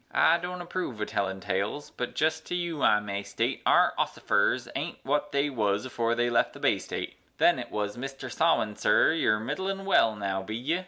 [0.13, 4.67] I don't approve o' tellin' tales, but jest to you I may state Our ossifers
[4.75, 8.75] aint wut they wuz afore they left the Bay State; Then it wuz "Mister Sawin,
[8.75, 10.79] sir, you're midd'lin well now, be ye?